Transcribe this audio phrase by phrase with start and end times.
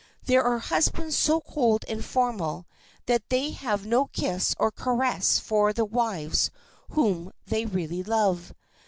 [0.23, 2.65] There are husbands so cold and formal
[3.05, 6.49] that they have no kiss or caress for the wives
[6.89, 8.51] whom they really love.